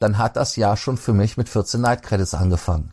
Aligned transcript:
dann 0.00 0.18
hat 0.18 0.36
das 0.36 0.56
Jahr 0.56 0.76
schon 0.76 0.96
für 0.96 1.12
mich 1.12 1.36
mit 1.36 1.48
14 1.48 1.80
Night 1.80 2.02
Credits 2.02 2.34
angefangen. 2.34 2.92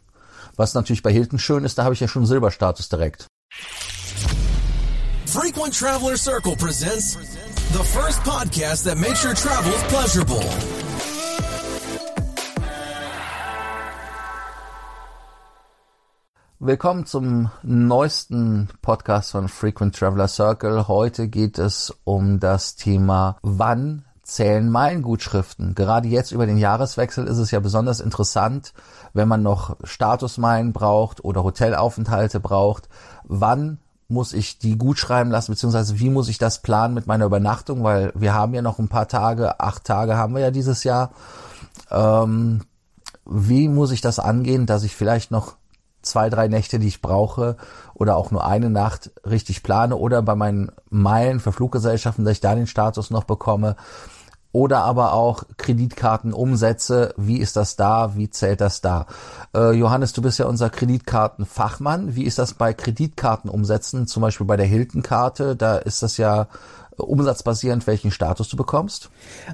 Was 0.56 0.74
natürlich 0.74 1.04
bei 1.04 1.12
Hilton 1.12 1.40
schön 1.40 1.64
ist, 1.64 1.78
da 1.78 1.86
habe 1.86 1.94
ich 1.94 2.02
ja 2.02 2.08
schon 2.08 2.26
Silberstatus 2.26 2.90
direkt. 2.90 3.28
Frequent 5.26 5.74
Traveler 5.78 6.18
Circle 6.18 6.56
presents 6.58 7.14
the 7.74 7.84
first 7.84 8.24
podcast 8.24 8.86
that 8.86 8.98
makes 8.98 9.24
your 9.24 9.34
travels 9.34 9.84
pleasurable. 9.84 10.44
Willkommen 16.60 17.06
zum 17.06 17.52
neuesten 17.62 18.68
Podcast 18.82 19.32
von 19.32 19.48
Frequent 19.48 19.96
Traveler 19.96 20.28
Circle. 20.28 20.88
Heute 20.88 21.28
geht 21.28 21.60
es 21.60 21.94
um 22.04 22.40
das 22.40 22.76
Thema, 22.76 23.38
wann 23.44 24.07
zählen 24.28 24.70
Meilengutschriften. 24.70 25.74
Gerade 25.74 26.10
jetzt 26.10 26.32
über 26.32 26.46
den 26.46 26.58
Jahreswechsel 26.58 27.26
ist 27.28 27.38
es 27.38 27.52
ja 27.52 27.62
besonders 27.62 28.02
interessant, 28.02 28.74
wenn 29.14 29.28
man 29.28 29.42
noch 29.42 29.78
Statusmeilen 29.84 30.74
braucht 30.74 31.24
oder 31.24 31.44
Hotelaufenthalte 31.44 32.42
braucht. 32.42 32.90
Wann 33.24 33.80
muss 34.10 34.34
ich 34.34 34.60
die 34.60 34.78
gut 34.78 35.00
schreiben 35.00 35.32
lassen, 35.32 35.54
beziehungsweise 35.54 36.00
wie 36.00 36.10
muss 36.10 36.28
ich 36.28 36.38
das 36.38 36.62
planen 36.62 36.94
mit 36.94 37.08
meiner 37.08 37.26
Übernachtung, 37.26 37.84
weil 37.84 38.12
wir 38.16 38.34
haben 38.34 38.54
ja 38.54 38.62
noch 38.62 38.80
ein 38.80 38.90
paar 38.90 39.08
Tage, 39.08 39.62
acht 39.62 39.86
Tage 39.86 40.18
haben 40.18 40.34
wir 40.34 40.42
ja 40.42 40.52
dieses 40.52 40.84
Jahr. 40.84 41.12
Ähm, 41.90 42.62
wie 43.26 43.70
muss 43.70 43.92
ich 43.92 44.02
das 44.02 44.20
angehen, 44.20 44.66
dass 44.66 44.84
ich 44.84 44.96
vielleicht 44.96 45.32
noch 45.32 45.56
zwei, 46.02 46.30
drei 46.30 46.50
Nächte, 46.50 46.80
die 46.80 46.88
ich 46.88 47.02
brauche 47.02 47.56
oder 47.94 48.18
auch 48.18 48.32
nur 48.32 48.46
eine 48.46 48.70
Nacht 48.70 49.12
richtig 49.26 49.64
plane 49.64 49.96
oder 49.96 50.22
bei 50.22 50.36
meinen 50.36 50.72
Meilen 50.90 51.40
für 51.40 51.54
Fluggesellschaften, 51.54 52.26
dass 52.26 52.34
ich 52.34 52.42
da 52.42 52.56
den 52.56 52.68
Status 52.68 53.10
noch 53.10 53.24
bekomme 53.24 53.78
oder 54.52 54.84
aber 54.84 55.14
auch 55.14 55.44
Kreditkartenumsätze. 55.58 57.14
Wie 57.18 57.38
ist 57.38 57.56
das 57.56 57.76
da? 57.76 58.16
Wie 58.16 58.30
zählt 58.30 58.62
das 58.62 58.82
da? 58.82 59.06
Äh, 59.56 59.72
Johannes, 59.74 60.14
du 60.14 60.22
bist 60.22 60.40
ja 60.40 60.46
unser 60.46 60.70
Kreditkartenfachmann. 60.70 62.16
Wie 62.16 62.24
ist 62.24 62.40
das 62.40 62.54
bei 62.54 62.74
Kreditkartenumsätzen? 62.74 64.08
Zum 64.08 64.22
Beispiel 64.22 64.48
bei 64.48 64.58
der 64.58 64.66
Hilton-Karte. 64.66 65.56
Da 65.56 65.78
ist 65.78 66.04
das 66.04 66.18
ja 66.18 66.48
umsatzbasierend, 66.98 67.86
welchen 67.88 68.12
Status 68.12 68.50
du 68.50 68.58
bekommst? 68.58 69.10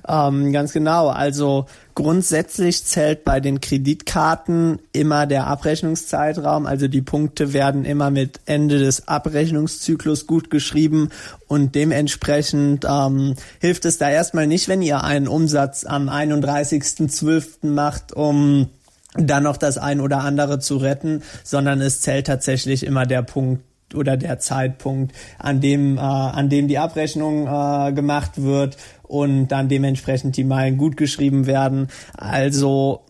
Ähm, 0.07 0.51
ganz 0.53 0.73
genau. 0.73 1.09
Also 1.09 1.65
grundsätzlich 1.95 2.85
zählt 2.85 3.23
bei 3.23 3.39
den 3.39 3.59
Kreditkarten 3.61 4.79
immer 4.93 5.25
der 5.25 5.47
Abrechnungszeitraum. 5.47 6.65
Also 6.65 6.87
die 6.87 7.01
Punkte 7.01 7.53
werden 7.53 7.85
immer 7.85 8.11
mit 8.11 8.39
Ende 8.45 8.79
des 8.79 9.07
Abrechnungszyklus 9.07 10.27
gut 10.27 10.49
geschrieben 10.49 11.09
und 11.47 11.75
dementsprechend 11.75 12.85
ähm, 12.89 13.35
hilft 13.59 13.85
es 13.85 13.97
da 13.97 14.09
erstmal 14.09 14.47
nicht, 14.47 14.67
wenn 14.67 14.81
ihr 14.81 15.03
einen 15.03 15.27
Umsatz 15.27 15.85
am 15.85 16.09
31.12. 16.09 17.67
macht, 17.67 18.13
um 18.13 18.69
dann 19.15 19.43
noch 19.43 19.57
das 19.57 19.77
ein 19.77 19.99
oder 19.99 20.21
andere 20.21 20.59
zu 20.59 20.77
retten, 20.77 21.21
sondern 21.43 21.81
es 21.81 22.01
zählt 22.01 22.27
tatsächlich 22.27 22.85
immer 22.85 23.05
der 23.05 23.21
Punkt 23.21 23.61
oder 23.95 24.17
der 24.17 24.39
Zeitpunkt, 24.39 25.13
an 25.39 25.61
dem, 25.61 25.97
äh, 25.97 26.01
an 26.01 26.49
dem 26.49 26.67
die 26.67 26.77
Abrechnung 26.77 27.47
äh, 27.47 27.93
gemacht 27.93 28.41
wird 28.41 28.77
und 29.03 29.47
dann 29.47 29.69
dementsprechend 29.69 30.37
die 30.37 30.43
Meilen 30.43 30.77
gut 30.77 30.97
geschrieben 30.97 31.45
werden. 31.45 31.87
Also 32.17 33.01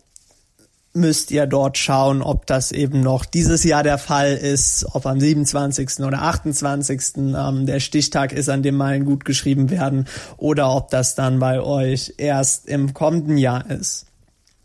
müsst 0.94 1.32
ihr 1.32 1.46
dort 1.46 1.76
schauen, 1.76 2.22
ob 2.22 2.46
das 2.46 2.72
eben 2.72 3.00
noch 3.00 3.24
dieses 3.24 3.64
Jahr 3.64 3.82
der 3.82 3.98
Fall 3.98 4.34
ist, 4.34 4.86
ob 4.92 5.06
am 5.06 5.20
27. 5.20 6.00
oder 6.00 6.22
28. 6.22 7.16
Ähm, 7.16 7.66
der 7.66 7.80
Stichtag 7.80 8.32
ist, 8.32 8.48
an 8.48 8.62
dem 8.62 8.76
Meilen 8.76 9.04
gut 9.04 9.24
geschrieben 9.24 9.70
werden 9.70 10.06
oder 10.36 10.74
ob 10.74 10.90
das 10.90 11.16
dann 11.16 11.40
bei 11.40 11.60
euch 11.60 12.14
erst 12.16 12.68
im 12.68 12.94
kommenden 12.94 13.36
Jahr 13.36 13.68
ist. 13.70 14.06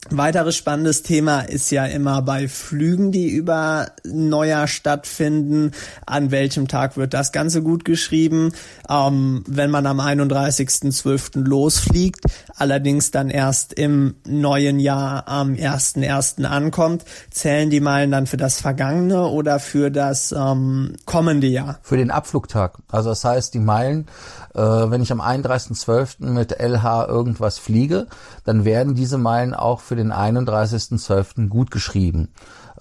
Weiteres 0.09 0.55
spannendes 0.55 1.03
Thema 1.03 1.42
ist 1.42 1.72
ja 1.72 1.86
immer 1.86 2.22
bei 2.22 2.47
Flügen, 2.47 3.11
die 3.11 3.28
über 3.28 3.92
Neujahr 4.06 4.67
stattfinden. 4.67 5.72
An 6.06 6.31
welchem 6.31 6.69
Tag 6.69 6.95
wird 6.95 7.14
das 7.14 7.33
Ganze 7.33 7.61
gut 7.61 7.84
geschrieben? 7.84 8.53
Ähm, 8.90 9.44
wenn 9.46 9.69
man 9.69 9.85
am 9.85 10.00
31.12. 10.00 11.41
losfliegt, 11.44 12.23
allerdings 12.56 13.12
dann 13.12 13.29
erst 13.29 13.73
im 13.73 14.16
neuen 14.25 14.79
Jahr 14.79 15.28
am 15.28 15.56
1.1. 15.56 16.46
ankommt, 16.46 17.03
zählen 17.29 17.69
die 17.69 17.81
Meilen 17.81 18.12
dann 18.12 18.25
für 18.25 18.38
das 18.38 18.62
vergangene 18.62 19.28
oder 19.28 19.59
für 19.59 19.91
das 19.91 20.31
ähm, 20.31 20.96
kommende 21.06 21.47
Jahr? 21.47 21.78
Für 21.81 21.97
den 21.97 22.09
Abflugtag. 22.09 22.78
Also 22.88 23.09
das 23.09 23.25
heißt, 23.25 23.53
die 23.53 23.59
Meilen, 23.59 24.07
äh, 24.56 24.62
wenn 24.62 25.02
ich 25.02 25.12
am 25.12 25.19
31.12. 25.19 26.25
mit 26.25 26.57
LH 26.57 27.06
irgendwas 27.07 27.59
fliege, 27.59 28.07
dann 28.46 28.63
werden 28.63 28.96
diese 28.96 29.18
Meilen 29.18 29.53
auch 29.53 29.81
für 29.89 29.95
den 29.95 30.13
31.12. 30.13 31.50
gut 31.50 31.72
geschrieben. 31.72 32.31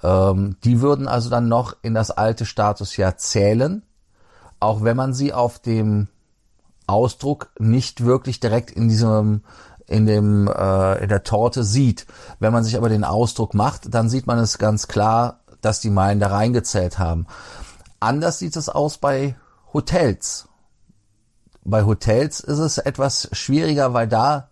Ähm, 0.03 0.57
die 0.63 0.83
würden 0.83 1.09
also 1.09 1.31
dann 1.31 1.49
noch 1.49 1.75
in 1.81 1.95
das 1.95 2.11
alte 2.11 2.45
Statusjahr 2.45 3.17
zählen, 3.17 3.83
auch 4.61 4.85
wenn 4.85 4.97
man 4.97 5.15
sie 5.15 5.33
auf 5.33 5.59
dem 5.59 6.09
Ausdruck 6.87 7.51
nicht 7.59 8.05
wirklich 8.05 8.41
direkt 8.41 8.71
in 8.71 8.89
diesem 8.89 9.43
in 9.87 10.05
dem 10.05 10.49
äh, 10.49 11.03
in 11.03 11.09
der 11.09 11.23
Torte 11.23 11.65
sieht. 11.65 12.07
Wenn 12.41 12.53
man 12.53 12.63
sich 12.63 12.77
aber 12.77 12.91
den 12.91 13.05
Ausdruck 13.05 13.55
macht, 13.55 13.95
dann 13.95 14.11
sieht 14.11 14.27
man 14.27 14.39
es 14.39 14.59
ganz 14.59 14.87
klar, 14.87 15.41
dass 15.63 15.81
die 15.81 15.91
Meilen 15.91 16.21
da 16.21 16.27
reingezählt 16.27 16.99
haben. 16.99 17.27
Anders 18.01 18.39
sieht 18.39 18.55
es 18.55 18.69
aus 18.69 18.99
bei 18.99 19.35
Hotels. 19.73 20.47
Bei 21.65 21.85
Hotels 21.85 22.41
ist 22.41 22.59
es 22.59 22.77
etwas 22.77 23.31
schwieriger, 23.33 23.95
weil 23.95 24.09
da 24.09 24.49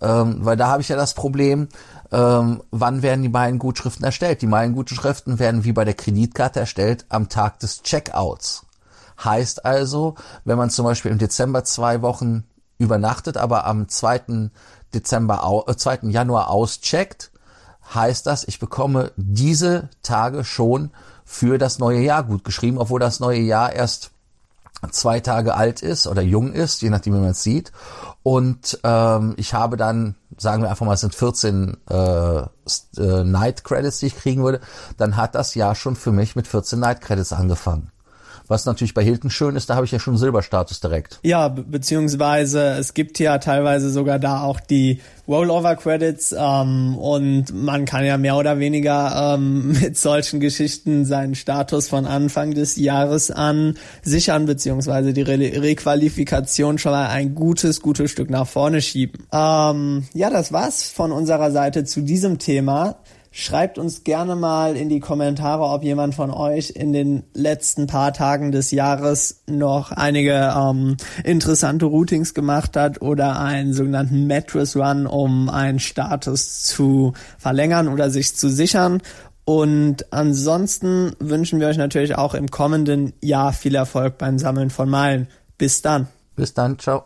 ähm, 0.00 0.38
weil 0.40 0.56
da 0.56 0.68
habe 0.68 0.82
ich 0.82 0.88
ja 0.88 0.96
das 0.96 1.14
Problem, 1.14 1.68
ähm, 2.12 2.62
wann 2.70 3.02
werden 3.02 3.22
die 3.22 3.28
Meilengutschriften 3.28 4.04
erstellt? 4.04 4.42
Die 4.42 4.46
Meilengutschriften 4.46 5.38
werden 5.38 5.64
wie 5.64 5.72
bei 5.72 5.84
der 5.84 5.94
Kreditkarte 5.94 6.60
erstellt 6.60 7.06
am 7.08 7.28
Tag 7.28 7.60
des 7.60 7.82
Checkouts. 7.82 8.66
Heißt 9.22 9.64
also, 9.64 10.14
wenn 10.44 10.58
man 10.58 10.70
zum 10.70 10.84
Beispiel 10.84 11.10
im 11.10 11.18
Dezember 11.18 11.64
zwei 11.64 12.02
Wochen 12.02 12.44
übernachtet, 12.78 13.36
aber 13.36 13.66
am 13.66 13.88
2. 13.88 14.50
Dezember, 14.94 15.64
äh, 15.68 15.76
2. 15.76 16.10
Januar 16.10 16.48
auscheckt, 16.48 17.30
heißt 17.94 18.26
das, 18.26 18.44
ich 18.44 18.58
bekomme 18.58 19.12
diese 19.16 19.90
Tage 20.02 20.44
schon 20.44 20.90
für 21.24 21.58
das 21.58 21.78
neue 21.78 22.00
Jahr 22.00 22.24
gut 22.24 22.44
geschrieben, 22.44 22.78
obwohl 22.78 23.00
das 23.00 23.20
neue 23.20 23.40
Jahr 23.40 23.72
erst 23.72 24.10
zwei 24.90 25.20
Tage 25.20 25.54
alt 25.54 25.82
ist 25.82 26.06
oder 26.06 26.22
jung 26.22 26.52
ist, 26.52 26.82
je 26.82 26.90
nachdem 26.90 27.14
wie 27.14 27.18
man 27.18 27.30
es 27.30 27.42
sieht. 27.42 27.72
Und 28.22 28.78
ähm, 28.82 29.34
ich 29.36 29.54
habe 29.54 29.76
dann, 29.76 30.14
sagen 30.36 30.62
wir 30.62 30.70
einfach 30.70 30.86
mal, 30.86 30.94
es 30.94 31.00
sind 31.00 31.14
14 31.14 31.76
äh, 31.88 31.94
äh, 32.38 32.46
Night 33.24 33.64
Credits, 33.64 33.98
die 33.98 34.06
ich 34.06 34.16
kriegen 34.16 34.42
würde, 34.42 34.60
dann 34.96 35.16
hat 35.16 35.34
das 35.34 35.54
Jahr 35.54 35.74
schon 35.74 35.96
für 35.96 36.12
mich 36.12 36.36
mit 36.36 36.46
14 36.46 36.78
Night 36.78 37.00
Credits 37.00 37.32
angefangen. 37.32 37.90
Was 38.50 38.66
natürlich 38.66 38.94
bei 38.94 39.04
Hilton 39.04 39.30
schön 39.30 39.54
ist, 39.54 39.70
da 39.70 39.76
habe 39.76 39.86
ich 39.86 39.92
ja 39.92 40.00
schon 40.00 40.16
Silberstatus 40.16 40.80
direkt. 40.80 41.20
Ja, 41.22 41.46
be 41.46 41.62
beziehungsweise 41.62 42.70
es 42.80 42.94
gibt 42.94 43.20
ja 43.20 43.38
teilweise 43.38 43.90
sogar 43.90 44.18
da 44.18 44.42
auch 44.42 44.58
die 44.58 45.00
Rollover-Credits 45.28 46.34
ähm, 46.36 46.98
und 46.98 47.54
man 47.54 47.84
kann 47.84 48.04
ja 48.04 48.18
mehr 48.18 48.36
oder 48.36 48.58
weniger 48.58 49.36
ähm, 49.36 49.68
mit 49.80 49.96
solchen 49.96 50.40
Geschichten 50.40 51.04
seinen 51.04 51.36
Status 51.36 51.86
von 51.86 52.06
Anfang 52.06 52.52
des 52.52 52.74
Jahres 52.74 53.30
an 53.30 53.74
sichern, 54.02 54.46
beziehungsweise 54.46 55.12
die 55.12 55.22
Re 55.22 55.38
Requalifikation 55.38 56.78
schon 56.78 56.90
mal 56.90 57.06
ein 57.06 57.36
gutes, 57.36 57.80
gutes 57.80 58.10
Stück 58.10 58.30
nach 58.30 58.48
vorne 58.48 58.82
schieben. 58.82 59.28
Ähm, 59.32 60.08
ja, 60.12 60.28
das 60.28 60.52
war's 60.52 60.90
von 60.90 61.12
unserer 61.12 61.52
Seite 61.52 61.84
zu 61.84 62.00
diesem 62.00 62.40
Thema. 62.40 62.96
Schreibt 63.32 63.78
uns 63.78 64.02
gerne 64.02 64.34
mal 64.34 64.76
in 64.76 64.88
die 64.88 64.98
Kommentare, 64.98 65.62
ob 65.62 65.84
jemand 65.84 66.16
von 66.16 66.32
euch 66.32 66.70
in 66.70 66.92
den 66.92 67.22
letzten 67.32 67.86
paar 67.86 68.12
Tagen 68.12 68.50
des 68.50 68.72
Jahres 68.72 69.42
noch 69.46 69.92
einige 69.92 70.52
ähm, 70.56 70.96
interessante 71.22 71.86
Routings 71.86 72.34
gemacht 72.34 72.76
hat 72.76 73.02
oder 73.02 73.38
einen 73.38 73.72
sogenannten 73.72 74.26
Mattress 74.26 74.76
Run, 74.76 75.06
um 75.06 75.48
einen 75.48 75.78
Status 75.78 76.62
zu 76.64 77.12
verlängern 77.38 77.86
oder 77.86 78.10
sich 78.10 78.34
zu 78.34 78.50
sichern. 78.50 79.00
Und 79.44 80.12
ansonsten 80.12 81.12
wünschen 81.20 81.60
wir 81.60 81.68
euch 81.68 81.78
natürlich 81.78 82.16
auch 82.16 82.34
im 82.34 82.48
kommenden 82.48 83.12
Jahr 83.22 83.52
viel 83.52 83.76
Erfolg 83.76 84.18
beim 84.18 84.40
Sammeln 84.40 84.70
von 84.70 84.88
Meilen. 84.88 85.28
Bis 85.56 85.82
dann. 85.82 86.08
Bis 86.34 86.52
dann. 86.52 86.80
Ciao. 86.80 87.04